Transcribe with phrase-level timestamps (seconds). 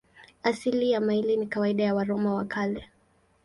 [0.43, 2.87] Asili ya maili ni kawaida ya Waroma wa Kale.